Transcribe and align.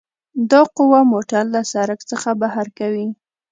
دا 0.51 0.61
قوه 0.75 0.99
موټر 1.11 1.43
له 1.53 1.61
سرک 1.71 1.99
څخه 2.11 2.29
بهر 2.41 2.67
کوي 2.79 3.07